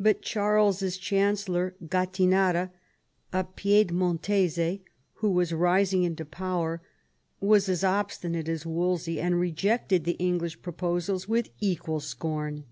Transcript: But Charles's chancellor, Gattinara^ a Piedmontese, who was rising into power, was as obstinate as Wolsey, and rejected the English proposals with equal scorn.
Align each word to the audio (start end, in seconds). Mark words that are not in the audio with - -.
But 0.00 0.20
Charles's 0.20 0.96
chancellor, 0.96 1.76
Gattinara^ 1.84 2.72
a 3.32 3.44
Piedmontese, 3.44 4.80
who 5.18 5.30
was 5.30 5.52
rising 5.52 6.02
into 6.02 6.24
power, 6.24 6.82
was 7.38 7.68
as 7.68 7.84
obstinate 7.84 8.48
as 8.48 8.66
Wolsey, 8.66 9.20
and 9.20 9.38
rejected 9.38 10.02
the 10.02 10.18
English 10.18 10.60
proposals 10.60 11.28
with 11.28 11.50
equal 11.60 12.00
scorn. 12.00 12.64